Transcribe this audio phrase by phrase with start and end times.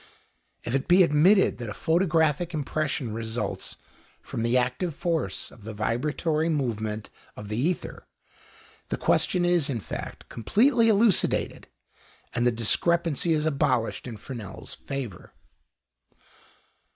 [0.63, 3.75] If it be admitted that a photographic impression results
[4.23, 8.07] from the active force of the vibratory movement of the ether,
[8.89, 11.67] the question is, in fact, completely elucidated,
[12.33, 15.33] and the discrepancy is abolished in Fresnel's favour.